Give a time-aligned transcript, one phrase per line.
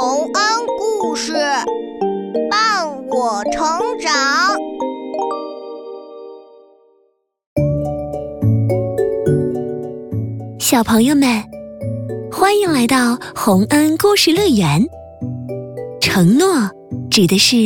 [0.00, 0.32] 洪恩
[0.78, 1.32] 故事
[2.48, 3.64] 伴我成
[3.98, 4.12] 长。
[10.60, 11.42] 小朋友们，
[12.30, 14.86] 欢迎来到洪恩故事乐园。
[16.00, 16.70] 承诺
[17.10, 17.56] 指的是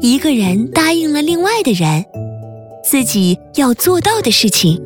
[0.00, 2.04] 一个人答应了另外的人
[2.84, 4.80] 自己要做到的事情，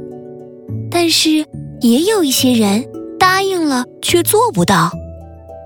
[0.91, 1.45] 但是
[1.83, 2.87] 也有一些人
[3.19, 4.91] 答应了却做不到。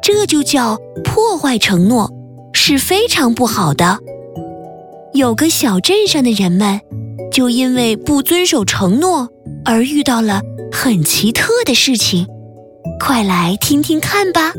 [0.03, 2.11] 这就叫破坏承诺，
[2.52, 3.98] 是非常不好的。
[5.12, 6.80] 有个小镇上的人们，
[7.33, 9.28] 就因为不遵守承诺
[9.65, 10.41] 而遇到了
[10.73, 12.27] 很奇特的事情。
[12.98, 14.52] 快来听听看吧！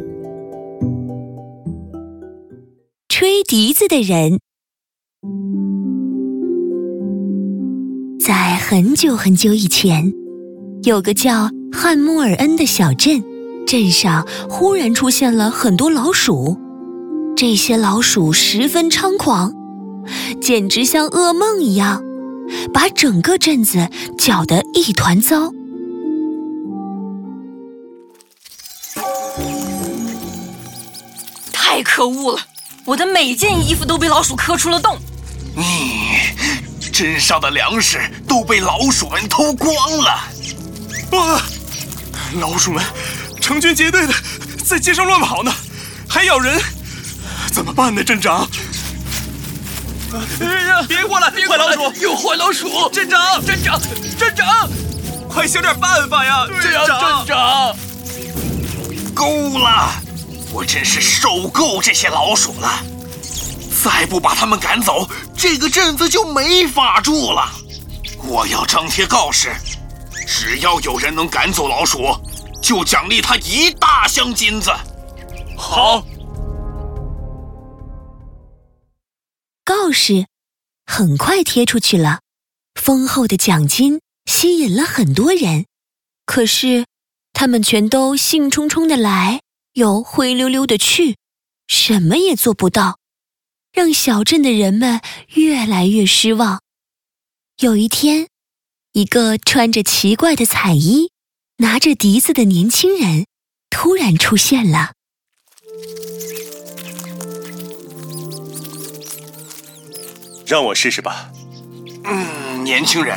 [3.07, 4.39] 吹笛子的人，
[8.19, 10.11] 在很久很久以前，
[10.83, 13.23] 有个叫汉穆尔恩的小镇。
[13.71, 16.59] 镇上忽然出现了很多老鼠，
[17.37, 19.53] 这些老鼠十分猖狂，
[20.41, 22.03] 简直像噩梦一样，
[22.73, 25.53] 把整个镇子搅得一团糟。
[31.53, 32.39] 太可恶了！
[32.83, 34.97] 我的每件衣服都被老鼠磕出了洞。
[35.55, 36.17] 你，
[36.91, 40.11] 镇上的粮食都被老鼠们偷光了。
[41.17, 41.41] 啊，
[42.37, 42.83] 老鼠们！
[43.41, 44.13] 成群结队的
[44.63, 45.51] 在街上乱跑呢，
[46.07, 46.61] 还咬人，
[47.51, 48.47] 怎么办呢，镇长？
[50.39, 51.29] 哎呀，别过来！
[51.29, 52.89] 坏老鼠，有坏老鼠！
[52.89, 53.81] 镇长，镇长，
[54.17, 54.69] 镇长，
[55.27, 56.45] 快想点办法呀！
[56.61, 57.75] 镇长，镇长，
[59.13, 59.89] 够了！
[60.53, 62.69] 我真是受够这些老鼠了，
[63.83, 67.49] 再不把他们赶走，这个镇子就没法住了。
[68.17, 69.53] 我要张贴告示，
[70.27, 72.15] 只要有人能赶走老鼠。
[72.61, 74.69] 就奖励他一大箱金子。
[75.57, 76.05] 好。
[79.63, 80.27] 告示
[80.85, 82.21] 很快贴出去了，
[82.75, 85.65] 丰厚的奖金吸引了很多人。
[86.25, 86.85] 可是，
[87.33, 89.41] 他们全都兴冲冲的来，
[89.73, 91.17] 又灰溜溜的去，
[91.67, 92.99] 什么也做不到，
[93.71, 95.01] 让小镇的人们
[95.35, 96.61] 越来越失望。
[97.59, 98.27] 有一天，
[98.93, 101.11] 一个穿着奇怪的彩衣。
[101.61, 103.27] 拿着笛子的年轻人
[103.69, 104.93] 突然出现了。
[110.43, 111.29] 让我试试吧。
[112.05, 113.15] 嗯，年轻人，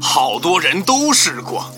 [0.00, 1.70] 好多人都试过，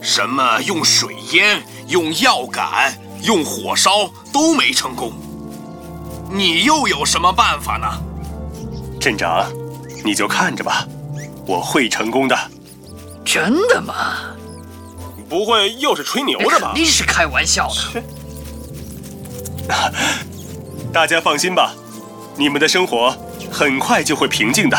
[0.00, 5.12] 什么用水淹、用药杆、用火烧都没成功。
[6.30, 8.00] 你又有什么办法呢？
[9.00, 9.50] 镇长，
[10.04, 10.86] 你就看着吧，
[11.48, 12.38] 我会成功的。
[13.24, 14.29] 真的吗？
[15.30, 16.72] 不会又是吹牛的吧？
[16.74, 18.02] 肯定是开玩笑的。
[20.92, 21.72] 大家放心吧，
[22.36, 23.16] 你们的生活
[23.48, 24.76] 很快就会平静的。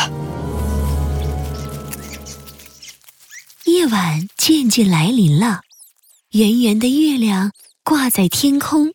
[3.64, 5.62] 夜晚渐渐来临了，
[6.32, 7.52] 圆圆的月亮
[7.82, 8.92] 挂在天空，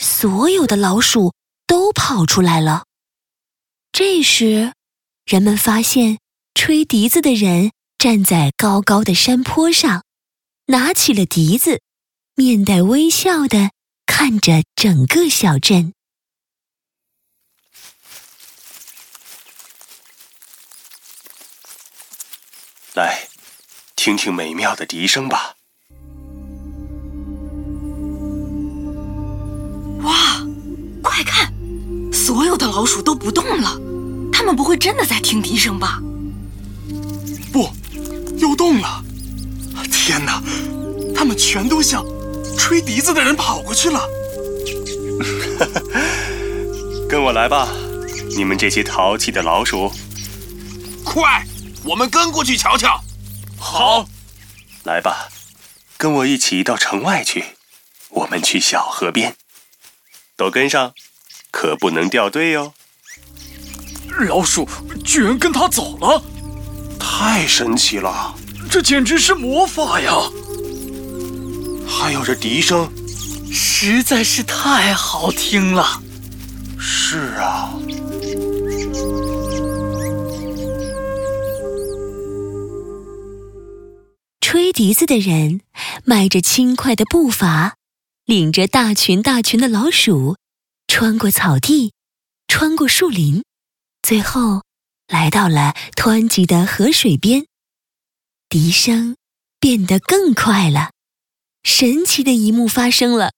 [0.00, 1.32] 所有的老鼠
[1.64, 2.86] 都跑出来了。
[3.92, 4.72] 这时，
[5.24, 6.18] 人们发现
[6.54, 10.02] 吹笛子的人站在高高的山坡上。
[10.72, 11.82] 拿起了笛子，
[12.34, 13.72] 面带微笑的
[14.06, 15.92] 看着整个小镇。
[22.94, 23.28] 来，
[23.96, 25.56] 听听美妙的笛声吧。
[30.02, 30.40] 哇，
[31.02, 31.52] 快看，
[32.10, 33.78] 所有的老鼠都不动了，
[34.32, 36.00] 它们不会真的在听笛声吧？
[37.52, 37.68] 不，
[38.38, 39.04] 又动了。
[40.04, 40.42] 天哪，
[41.14, 42.04] 他们全都向
[42.58, 44.04] 吹笛子的人跑过去了。
[47.08, 47.68] 跟我来吧，
[48.36, 49.92] 你们这些淘气的老鼠！
[51.04, 51.46] 快，
[51.84, 53.00] 我们跟过去瞧瞧。
[53.56, 54.04] 好，
[54.82, 55.28] 来吧，
[55.96, 57.44] 跟我一起到城外去。
[58.08, 59.36] 我们去小河边，
[60.36, 60.94] 都跟上，
[61.52, 62.74] 可不能掉队哟。
[64.26, 64.68] 老鼠
[65.04, 66.24] 居然跟他走了，
[66.98, 68.34] 太神奇了！
[68.72, 70.14] 这简直是魔法呀！
[71.86, 72.90] 还有这笛声，
[73.52, 76.00] 实在是太好听了。
[76.80, 77.70] 是啊，
[84.40, 85.60] 吹笛子的人
[86.06, 87.74] 迈着轻快的步伐，
[88.24, 90.38] 领着大群大群的老鼠，
[90.88, 91.92] 穿过草地，
[92.48, 93.44] 穿过树林，
[94.02, 94.62] 最后
[95.08, 97.44] 来到了湍急的河水边。
[98.52, 99.16] 笛声
[99.58, 100.90] 变得更快了，
[101.62, 103.32] 神奇的一幕发生了：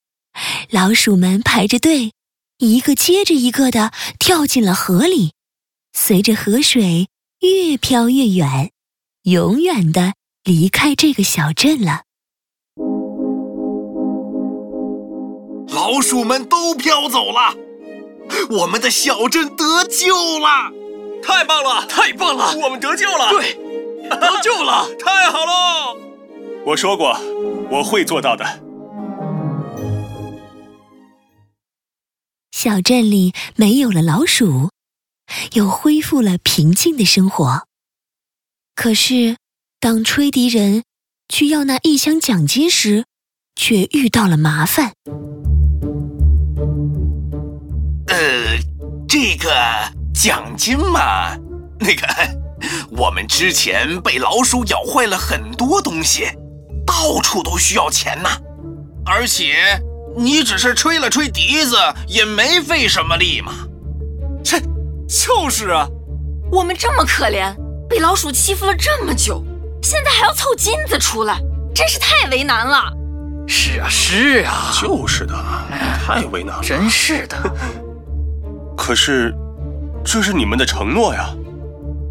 [0.71, 2.11] 老鼠们排着队
[2.59, 5.33] 一个接着一个的跳进了河里，
[5.93, 7.07] 随着河水
[7.43, 8.73] 越飘越远，
[9.23, 12.03] 永远的离开这个小镇了。
[15.69, 17.55] 老鼠们都飘走了，
[18.51, 20.73] 我们的小镇得救了！
[21.23, 22.53] 太棒了，太棒了！
[22.57, 23.57] 我们得救了，对，
[24.11, 25.97] 得救了，太好了！
[26.67, 27.17] 我说过，
[27.71, 28.45] 我会做到的。
[32.53, 34.71] 小镇里没有了老鼠，
[35.53, 37.67] 又恢复了平静的生活。
[38.75, 39.37] 可是，
[39.79, 40.85] 当吹笛人
[41.29, 43.05] 去要那一箱奖金时，
[43.55, 44.93] 却遇到了麻烦。
[48.07, 48.59] 呃，
[49.07, 49.51] 这个
[50.15, 51.37] 奖金嘛，
[51.79, 52.07] 那个
[52.97, 56.27] 我们之前被老鼠咬坏了很多东西，
[56.87, 58.31] 到处都需要钱呐。
[59.05, 59.55] 而且
[60.17, 61.77] 你只是吹了吹笛子，
[62.07, 63.53] 也没费什么力嘛。
[64.45, 64.61] 切，
[65.09, 65.89] 就是啊，
[66.53, 67.53] 我们这么可怜，
[67.89, 69.45] 被老鼠欺负了这么久，
[69.83, 71.41] 现在还要凑金子出来，
[71.75, 72.93] 真是太为难了。
[73.49, 75.35] 是啊，是啊，就是的，
[76.07, 77.37] 太为难了，真是的。
[78.77, 79.35] 可是，
[80.05, 81.29] 这是你们的承诺呀。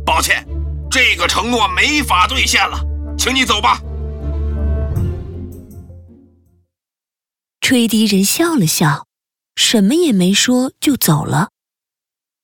[0.05, 0.45] 抱歉，
[0.93, 2.85] 这个承诺没法兑现了，
[3.17, 3.81] 请你走吧。
[7.61, 9.07] 吹笛人笑了笑，
[9.55, 11.49] 什么也没说就走了。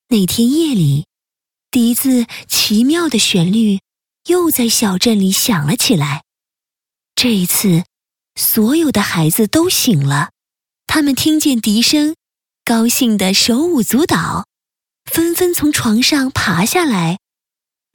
[0.08, 1.06] 那天夜里，
[1.70, 3.78] 笛子奇妙的旋律
[4.26, 6.24] 又在小镇里响了起来。
[7.14, 7.84] 这一次，
[8.34, 10.30] 所有的孩子都醒了，
[10.88, 12.16] 他们听见笛声。
[12.64, 14.48] 高兴的手舞足蹈，
[15.04, 17.20] 纷纷从床上爬下来，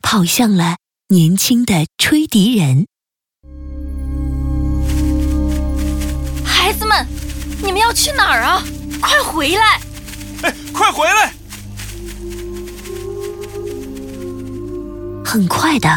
[0.06, 0.75] 跑向了
[1.07, 2.86] 年轻的吹笛人。
[6.46, 7.07] 孩子们，
[7.63, 8.63] 你们要去哪儿啊？
[9.02, 9.81] 快回来！
[10.44, 11.34] 哎，快回来！
[15.25, 15.90] 很快的，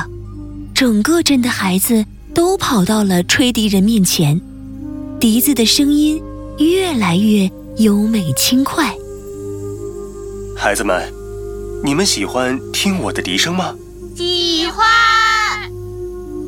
[0.75, 4.41] 整个镇的孩子都跑到了吹笛人面前，
[5.21, 6.23] 笛子的声音
[6.57, 7.51] 越来越。
[7.77, 8.93] 优美轻快，
[10.57, 11.13] 孩子们，
[11.85, 13.73] 你们喜欢听我的笛声吗？
[14.19, 14.85] 喜欢。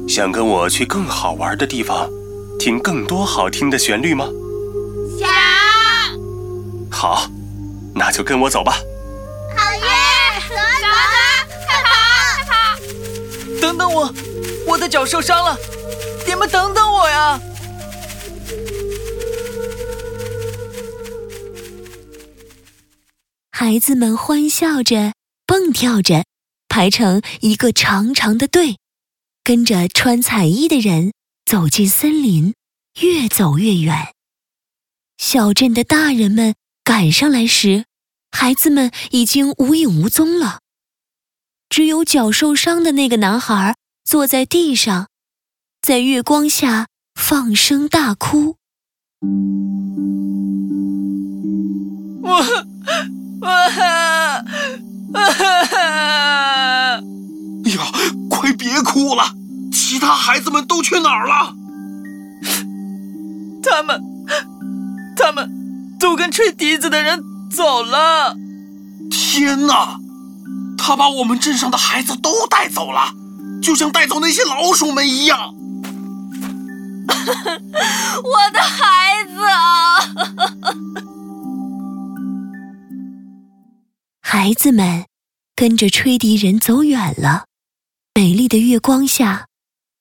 [0.08, 2.10] 想跟我去更好玩的地方，
[2.58, 4.26] 听更多好听的旋律吗？
[5.16, 5.28] 想。
[6.90, 7.30] 好，
[7.94, 8.72] 那就跟我走吧。
[9.56, 9.86] 好耶！
[10.48, 10.58] 快
[11.84, 11.86] 跑
[12.44, 13.60] 快跑！
[13.60, 14.12] 等等我，
[14.66, 15.56] 我的脚受伤了，
[16.26, 17.40] 你们等等我呀！
[23.52, 25.12] 孩子们欢笑着，
[25.46, 26.24] 蹦跳着，
[26.70, 28.78] 排成一个长长的队，
[29.42, 31.12] 跟着穿彩衣的人
[31.44, 32.54] 走进森林，
[33.00, 34.14] 越走越远。
[35.18, 37.84] 小镇的大人们赶上来时，
[38.30, 40.60] 孩子们已经无影无踪了。
[41.68, 45.08] 只有脚受伤的那个男孩坐在地上，
[45.82, 48.56] 在月光下放声大哭。
[52.22, 52.69] 我。
[60.30, 61.56] 孩子们都去哪儿了？
[63.64, 64.00] 他们，
[65.16, 65.50] 他们
[65.98, 68.36] 都跟吹笛子的人走了。
[69.10, 69.98] 天哪！
[70.78, 73.12] 他把我们镇上的孩子都带走了，
[73.60, 75.52] 就像带走那些老鼠们一样。
[78.22, 79.98] 我的孩子啊！
[84.22, 85.06] 孩子们
[85.56, 87.46] 跟着吹笛人走远了。
[88.14, 89.46] 美丽的月光下，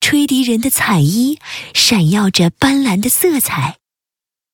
[0.02, 1.40] 吹笛人的彩衣
[1.74, 3.78] 闪耀着斑斓的色彩，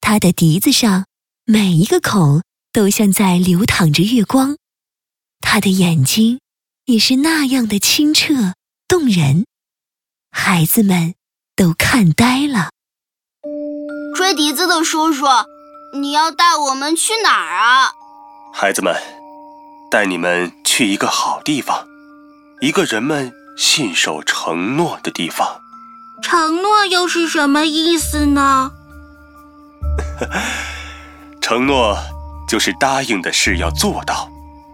[0.02, 1.06] 他的笛子上
[1.46, 4.58] 每一个孔都像在流淌着月光，
[5.42, 6.40] 他的眼睛
[6.86, 8.54] 也是那样的清澈
[8.88, 9.46] 动人。
[10.32, 11.16] 孩子们
[11.56, 12.70] 都看呆了。
[14.16, 15.26] 吹笛子的叔叔，
[15.94, 17.92] 你要带我们去哪儿啊？
[18.54, 18.96] 孩子们。
[19.92, 21.88] 带你们去一个好地方，
[22.60, 25.62] 一个人们信守承诺的地方。
[26.22, 28.72] 承诺又是什么意思呢？
[31.42, 31.98] 承诺
[32.48, 34.30] 就是答应的事要做到，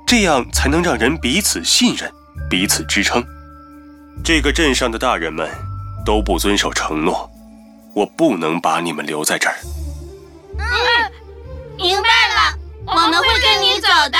[0.07, 2.11] 这样才能让人彼此信任、
[2.49, 3.23] 彼此支撑。
[4.23, 5.49] 这个镇上的大人们
[6.05, 7.29] 都不遵守承诺，
[7.93, 9.55] 我不能把你们留在这儿。
[10.57, 10.65] 嗯，
[11.77, 14.17] 明白了，我们会跟你走的。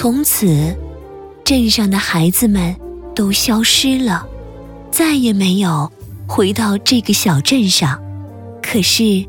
[0.00, 0.76] 从此，
[1.44, 2.72] 镇上的孩子们
[3.16, 4.24] 都消失了，
[4.92, 5.90] 再也没有
[6.24, 8.00] 回到这个小镇上。
[8.62, 9.26] 可是，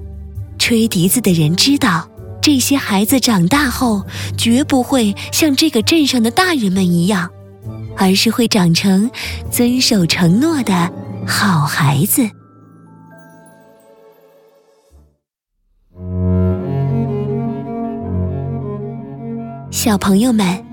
[0.60, 2.08] 吹笛子的人知道，
[2.40, 4.06] 这些孩子长大后
[4.38, 7.28] 绝不会像这个镇上的大人们一样，
[7.98, 9.10] 而是会长成
[9.50, 10.94] 遵守承诺的
[11.26, 12.30] 好孩子。
[19.90, 20.64] 小朋友们，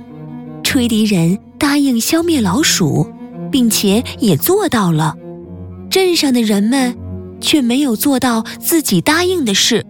[0.62, 3.10] 吹笛人答应消灭老鼠，
[3.50, 5.16] 并且也做到了。
[5.88, 6.94] 镇上的人们
[7.40, 9.86] 却没有做到自己答应的事，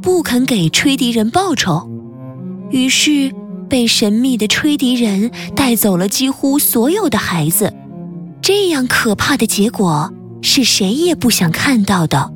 [0.00, 1.90] 不肯给吹笛人报酬。
[2.70, 3.32] 于是，
[3.68, 7.74] 被神秘的吹笛人带走了几乎所有的孩子。
[8.40, 12.32] 这样可怕的结果是谁也不想看到的。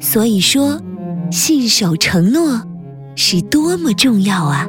[0.00, 0.80] 所以说，
[1.30, 2.62] 信守承诺
[3.14, 4.68] 是多么重要啊！